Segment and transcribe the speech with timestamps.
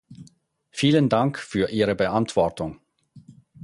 [0.71, 2.79] Vielen Dank für Ihre Beantwortung.